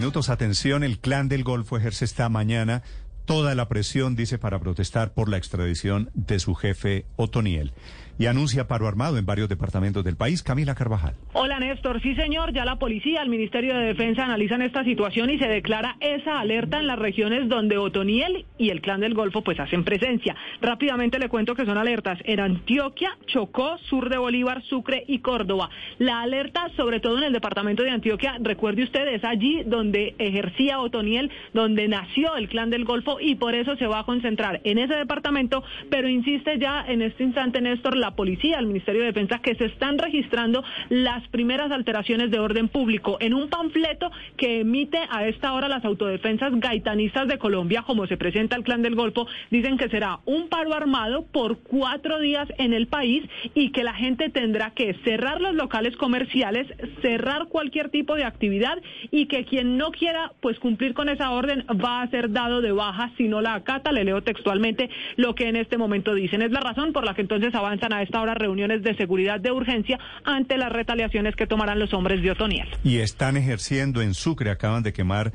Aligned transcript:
Minutos, 0.00 0.30
atención. 0.30 0.82
El 0.82 0.98
clan 0.98 1.28
del 1.28 1.44
Golfo 1.44 1.76
ejerce 1.76 2.06
esta 2.06 2.26
mañana 2.30 2.82
toda 3.26 3.54
la 3.54 3.68
presión, 3.68 4.16
dice, 4.16 4.38
para 4.38 4.58
protestar 4.58 5.12
por 5.12 5.28
la 5.28 5.36
extradición 5.36 6.08
de 6.14 6.38
su 6.38 6.54
jefe 6.54 7.04
Otoniel 7.16 7.74
y 8.20 8.26
anuncia 8.26 8.68
paro 8.68 8.86
armado 8.86 9.16
en 9.16 9.24
varios 9.24 9.48
departamentos 9.48 10.04
del 10.04 10.14
país. 10.14 10.42
Camila 10.42 10.74
Carvajal. 10.74 11.14
Hola 11.32 11.58
Néstor, 11.58 12.02
sí 12.02 12.14
señor, 12.14 12.52
ya 12.52 12.66
la 12.66 12.76
policía, 12.76 13.22
el 13.22 13.30
Ministerio 13.30 13.74
de 13.74 13.86
Defensa 13.86 14.26
analizan 14.26 14.60
esta 14.60 14.84
situación 14.84 15.30
y 15.30 15.38
se 15.38 15.48
declara 15.48 15.96
esa 16.00 16.38
alerta 16.38 16.78
en 16.78 16.86
las 16.86 16.98
regiones 16.98 17.48
donde 17.48 17.78
Otoniel 17.78 18.44
y 18.58 18.68
el 18.68 18.82
Clan 18.82 19.00
del 19.00 19.14
Golfo 19.14 19.42
pues 19.42 19.58
hacen 19.58 19.84
presencia. 19.84 20.36
Rápidamente 20.60 21.18
le 21.18 21.30
cuento 21.30 21.54
que 21.54 21.64
son 21.64 21.78
alertas 21.78 22.18
en 22.24 22.40
Antioquia, 22.40 23.16
Chocó, 23.24 23.78
sur 23.88 24.10
de 24.10 24.18
Bolívar, 24.18 24.62
Sucre 24.64 25.02
y 25.08 25.20
Córdoba. 25.20 25.70
La 25.96 26.20
alerta 26.20 26.68
sobre 26.76 27.00
todo 27.00 27.16
en 27.16 27.24
el 27.24 27.32
departamento 27.32 27.82
de 27.82 27.90
Antioquia, 27.90 28.36
recuerde 28.38 28.82
usted, 28.82 29.08
es 29.14 29.24
allí 29.24 29.62
donde 29.64 30.14
ejercía 30.18 30.80
Otoniel, 30.80 31.30
donde 31.54 31.88
nació 31.88 32.36
el 32.36 32.50
Clan 32.50 32.68
del 32.68 32.84
Golfo 32.84 33.16
y 33.18 33.36
por 33.36 33.54
eso 33.54 33.76
se 33.76 33.86
va 33.86 34.00
a 34.00 34.04
concentrar 34.04 34.60
en 34.64 34.76
ese 34.76 34.92
departamento, 34.92 35.64
pero 35.88 36.06
insiste 36.06 36.58
ya 36.58 36.84
en 36.86 37.00
este 37.00 37.24
instante 37.24 37.62
Néstor, 37.62 37.96
la 37.96 38.09
policía, 38.14 38.58
el 38.58 38.66
Ministerio 38.66 39.00
de 39.00 39.08
Defensa, 39.08 39.40
que 39.40 39.54
se 39.54 39.66
están 39.66 39.98
registrando 39.98 40.62
las 40.88 41.26
primeras 41.28 41.70
alteraciones 41.70 42.30
de 42.30 42.38
orden 42.38 42.68
público. 42.68 43.16
En 43.20 43.34
un 43.34 43.48
panfleto 43.48 44.10
que 44.36 44.60
emite 44.60 44.98
a 45.10 45.26
esta 45.26 45.52
hora 45.52 45.68
las 45.68 45.84
autodefensas 45.84 46.52
gaitanistas 46.58 47.28
de 47.28 47.38
Colombia, 47.38 47.82
como 47.82 48.06
se 48.06 48.16
presenta 48.16 48.56
el 48.56 48.64
Clan 48.64 48.82
del 48.82 48.94
Golfo, 48.94 49.26
dicen 49.50 49.76
que 49.76 49.88
será 49.88 50.20
un 50.24 50.48
paro 50.48 50.74
armado 50.74 51.24
por 51.32 51.58
cuatro 51.58 52.20
días 52.20 52.48
en 52.58 52.72
el 52.72 52.86
país 52.86 53.24
y 53.54 53.70
que 53.70 53.84
la 53.84 53.94
gente 53.94 54.28
tendrá 54.30 54.70
que 54.70 54.94
cerrar 55.04 55.40
los 55.40 55.54
locales 55.54 55.96
comerciales, 55.96 56.66
cerrar 57.02 57.46
cualquier 57.48 57.90
tipo 57.90 58.14
de 58.14 58.24
actividad 58.24 58.78
y 59.10 59.26
que 59.26 59.44
quien 59.44 59.76
no 59.76 59.90
quiera 59.90 60.32
pues 60.40 60.58
cumplir 60.58 60.94
con 60.94 61.08
esa 61.08 61.30
orden 61.30 61.64
va 61.84 62.02
a 62.02 62.08
ser 62.08 62.30
dado 62.30 62.60
de 62.60 62.72
baja 62.72 63.10
si 63.16 63.28
no 63.28 63.40
la 63.40 63.54
acata. 63.54 63.92
Le 63.92 64.04
leo 64.04 64.22
textualmente 64.22 64.90
lo 65.16 65.34
que 65.34 65.48
en 65.48 65.56
este 65.56 65.78
momento 65.78 66.14
dicen. 66.14 66.42
Es 66.42 66.50
la 66.50 66.60
razón 66.60 66.92
por 66.92 67.04
la 67.04 67.14
que 67.14 67.22
entonces 67.22 67.54
avanzan 67.54 67.92
a 67.92 67.99
esta 68.02 68.20
hora 68.20 68.34
reuniones 68.34 68.82
de 68.82 68.94
seguridad 68.94 69.40
de 69.40 69.52
urgencia 69.52 69.98
ante 70.24 70.56
las 70.56 70.72
retaliaciones 70.72 71.36
que 71.36 71.46
tomarán 71.46 71.78
los 71.78 71.92
hombres 71.92 72.22
de 72.22 72.30
Otoniel. 72.30 72.68
Y 72.82 72.98
están 72.98 73.36
ejerciendo 73.36 74.02
en 74.02 74.14
Sucre, 74.14 74.50
acaban 74.50 74.82
de 74.82 74.92
quemar. 74.92 75.32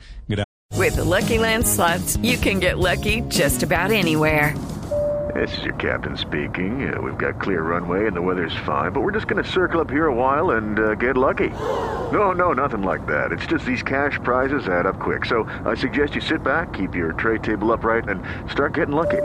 With 0.78 0.96
the 0.98 1.04
Lucky 1.04 1.38
Land 1.38 1.66
slots, 1.66 2.18
you 2.18 2.38
can 2.38 2.60
get 2.60 2.78
lucky 2.78 3.22
just 3.30 3.64
about 3.64 3.92
anywhere. 3.92 4.54
This 5.34 5.58
is 5.58 5.64
your 5.66 5.76
captain 5.76 6.16
speaking. 6.16 6.94
Uh, 6.94 7.02
we've 7.02 7.18
got 7.18 7.42
clear 7.42 7.62
runway 7.62 8.08
and 8.08 8.16
the 8.16 8.22
weather's 8.22 8.56
fine, 8.66 8.92
but 8.92 9.02
we're 9.02 9.12
just 9.12 9.28
going 9.28 9.44
to 9.44 9.50
circle 9.50 9.82
up 9.82 9.90
here 9.90 10.08
a 10.08 10.14
while 10.14 10.52
and 10.52 10.80
uh, 10.80 10.96
get 10.96 11.18
lucky. 11.18 11.50
No, 12.12 12.32
no, 12.32 12.54
nothing 12.54 12.84
like 12.84 13.06
that. 13.08 13.32
It's 13.32 13.46
just 13.46 13.66
these 13.66 13.84
cash 13.84 14.20
prizes 14.24 14.68
add 14.68 14.86
up 14.86 15.00
quick. 15.00 15.26
So 15.26 15.50
I 15.66 15.76
suggest 15.76 16.16
you 16.16 16.22
sit 16.22 16.44
back, 16.44 16.74
keep 16.74 16.94
your 16.96 17.14
tray 17.14 17.40
table 17.40 17.72
upright, 17.72 18.08
and 18.08 18.22
start 18.52 18.76
getting 18.76 18.96
lucky. 18.96 19.24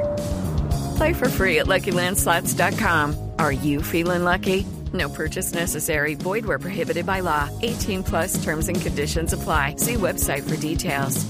Play 0.97 1.13
for 1.13 1.29
free 1.29 1.59
at 1.59 1.67
LuckyLandSlots.com. 1.67 3.30
Are 3.41 3.53
you 3.53 3.81
feeling 3.81 4.23
lucky? 4.23 4.67
No 4.93 5.09
purchase 5.09 5.55
necessary. 5.55 6.15
Void 6.15 6.45
where 6.45 6.59
prohibited 6.59 7.07
by 7.07 7.21
law. 7.21 7.49
18 7.63 8.03
plus 8.03 8.37
terms 8.45 8.69
and 8.69 8.79
conditions 8.79 9.33
apply. 9.33 9.77
See 9.77 9.95
website 9.95 10.43
for 10.43 10.57
details. 10.57 11.25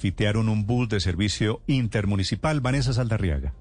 Fitearon 0.00 0.48
un 0.48 0.64
bus 0.64 0.88
de 0.88 1.00
servicio 1.00 1.60
intermunicipal. 1.66 2.60
Vanessa 2.60 2.92
Saldarriaga. 2.92 3.52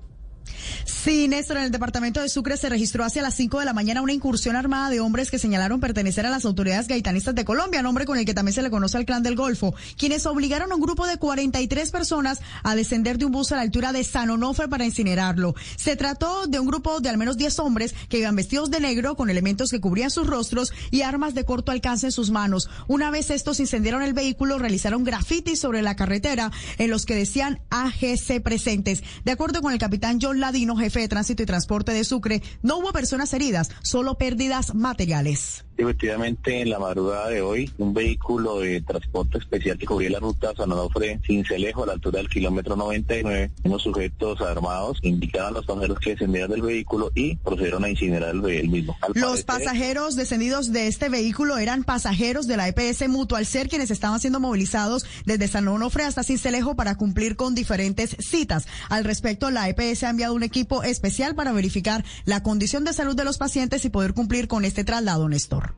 Sí, 1.02 1.30
Néstor, 1.30 1.56
en 1.56 1.64
el 1.64 1.72
departamento 1.72 2.20
de 2.20 2.28
Sucre 2.28 2.58
se 2.58 2.68
registró 2.68 3.06
hacia 3.06 3.22
las 3.22 3.34
5 3.36 3.60
de 3.60 3.66
la 3.66 3.72
mañana 3.72 4.02
una 4.02 4.12
incursión 4.12 4.58
armada 4.58 4.90
de 4.90 5.00
hombres 5.00 5.32
que 5.32 5.40
señalaron 5.40 5.80
pertenecer 5.80 6.26
a 6.26 6.30
las 6.30 6.44
autoridades 6.44 6.90
gaitanistas 6.90 7.34
de 7.36 7.46
Colombia, 7.46 7.82
nombre 7.82 8.06
con 8.06 8.18
el 8.18 8.26
que 8.26 8.34
también 8.34 8.54
se 8.54 8.62
le 8.62 8.70
conoce 8.70 8.98
al 8.98 9.06
clan 9.06 9.24
del 9.24 9.38
Golfo, 9.38 9.74
quienes 9.98 10.26
obligaron 10.26 10.74
a 10.74 10.76
un 10.76 10.82
grupo 10.82 11.08
de 11.08 11.16
43 11.16 11.92
personas 11.92 12.42
a 12.64 12.76
descender 12.76 13.18
de 13.18 13.24
un 13.24 13.32
bus 13.32 13.54
a 13.54 13.56
la 13.56 13.62
altura 13.62 13.94
de 13.94 14.04
San 14.04 14.30
Onofre 14.30 14.68
para 14.68 14.84
incinerarlo. 14.84 15.56
Se 15.78 15.96
trató 15.96 16.48
de 16.48 16.60
un 16.60 16.68
grupo 16.68 17.00
de 17.00 17.08
al 17.08 17.18
menos 17.18 17.38
10 17.38 17.60
hombres 17.60 17.96
que 18.10 18.20
iban 18.20 18.36
vestidos 18.36 18.70
de 18.70 18.82
negro 18.82 19.16
con 19.16 19.30
elementos 19.30 19.72
que 19.72 19.80
cubrían 19.80 20.12
sus 20.12 20.28
rostros 20.28 20.74
y 20.92 21.04
armas 21.04 21.34
de 21.34 21.46
corto 21.46 21.72
alcance 21.72 22.08
en 22.08 22.12
sus 22.12 22.30
manos. 22.30 22.70
Una 22.90 23.10
vez 23.10 23.30
estos 23.30 23.62
incendiaron 23.62 24.04
el 24.04 24.14
vehículo, 24.14 24.60
realizaron 24.60 25.06
grafitis 25.06 25.62
sobre 25.62 25.82
la 25.82 25.96
carretera 25.96 26.52
en 26.78 26.90
los 26.90 27.06
que 27.06 27.16
decían 27.16 27.62
AGC 27.70 28.42
presentes. 28.44 29.02
De 29.24 29.32
acuerdo 29.32 29.62
con 29.62 29.72
el 29.72 29.80
capitán 29.80 30.20
John 30.22 30.42
Ladino, 30.42 30.76
jefe 30.76 30.89
de 30.98 31.08
tránsito 31.08 31.44
y 31.44 31.46
transporte 31.46 31.92
de 31.92 32.04
Sucre, 32.04 32.42
no 32.64 32.80
hubo 32.80 32.92
personas 32.92 33.32
heridas, 33.34 33.70
solo 33.84 34.18
pérdidas 34.18 34.74
materiales. 34.74 35.66
Efectivamente, 35.80 36.62
en 36.62 36.70
la 36.70 36.78
madrugada 36.78 37.30
de 37.30 37.42
hoy, 37.42 37.72
un 37.78 37.94
vehículo 37.94 38.60
de 38.60 38.82
transporte 38.82 39.38
especial 39.38 39.78
que 39.78 39.86
cubría 39.86 40.10
la 40.10 40.20
ruta 40.20 40.54
San 40.54 40.70
Onofre, 40.74 41.22
Cincelejo, 41.26 41.84
a 41.84 41.88
la 41.88 41.94
altura 41.94 42.18
del 42.18 42.28
kilómetro 42.28 42.76
99, 42.76 43.50
unos 43.64 43.84
sujetos 43.84 44.42
armados 44.42 45.00
indicaban 45.04 45.54
a 45.54 45.58
los 45.60 45.66
pasajeros 45.66 46.00
que 46.00 46.10
descendieran 46.12 46.52
del 46.52 46.64
vehículo 46.64 47.12
y 47.16 47.38
procedieron 47.38 47.86
a 47.86 47.90
incinerar 47.90 48.36
el, 48.36 48.70
mismo. 48.70 48.98
los 49.14 49.44
pasajeros 49.44 50.18
descendidos 50.18 50.74
de 50.74 50.88
este 50.88 51.08
vehículo 51.08 51.58
eran 51.58 51.86
pasajeros 51.86 52.46
de 52.46 52.58
la 52.58 52.68
EPS 52.68 53.08
Mutual 53.08 53.46
Ser, 53.46 53.70
quienes 53.70 53.90
estaban 53.90 54.20
siendo 54.20 54.42
movilizados 54.42 55.06
desde 55.26 55.48
San 55.48 55.66
Onofre 55.70 56.04
hasta 56.04 56.24
Cincelejo 56.24 56.76
para 56.76 56.96
cumplir 56.96 57.38
con 57.38 57.56
diferentes 57.56 58.18
citas. 58.20 58.68
Al 58.90 59.06
respecto, 59.06 59.50
la 59.50 59.70
EPS 59.70 60.04
ha 60.04 60.10
enviado 60.10 60.34
un 60.34 60.44
equipo 60.44 60.79
especial 60.84 61.36
para 61.36 61.52
verificar 61.52 62.04
la 62.26 62.42
condición 62.42 62.84
de 62.86 62.94
salud 62.94 63.16
de 63.16 63.26
los 63.26 63.38
pacientes 63.38 63.86
y 63.86 63.90
poder 63.90 64.14
cumplir 64.14 64.48
con 64.48 64.66
este 64.66 64.84
traslado, 64.84 65.28
Néstor. 65.28 65.76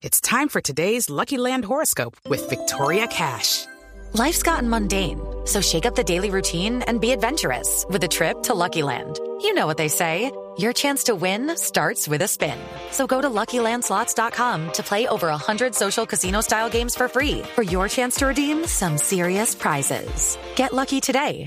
It's 0.00 0.20
time 0.20 0.48
for 0.48 0.60
today's 0.60 1.10
Lucky 1.10 1.36
Land 1.38 1.64
horoscope 1.64 2.16
with 2.28 2.48
Victoria 2.48 3.08
Cash. 3.08 3.66
Life's 4.12 4.44
gotten 4.44 4.70
mundane, 4.70 5.20
so 5.44 5.60
shake 5.60 5.86
up 5.86 5.96
the 5.96 6.04
daily 6.04 6.30
routine 6.30 6.82
and 6.82 7.00
be 7.00 7.10
adventurous 7.10 7.84
with 7.90 8.02
a 8.04 8.08
trip 8.08 8.44
to 8.44 8.54
Lucky 8.54 8.84
Land. 8.84 9.18
You 9.42 9.54
know 9.54 9.66
what 9.66 9.76
they 9.76 9.88
say. 9.88 10.30
Your 10.58 10.72
chance 10.72 11.04
to 11.04 11.14
win 11.14 11.56
starts 11.56 12.08
with 12.08 12.22
a 12.22 12.28
spin. 12.28 12.58
So 12.90 13.06
go 13.06 13.20
to 13.20 13.30
LuckyLandSlots.com 13.30 14.72
to 14.72 14.82
play 14.82 15.06
over 15.06 15.28
100 15.28 15.74
social 15.74 16.06
casino-style 16.06 16.68
games 16.70 16.96
for 16.96 17.08
free 17.08 17.42
for 17.54 17.62
your 17.62 17.88
chance 17.88 18.16
to 18.16 18.26
redeem 18.26 18.66
some 18.66 18.98
serious 18.98 19.54
prizes. 19.54 20.36
Get 20.56 20.72
lucky 20.72 21.00
today 21.00 21.46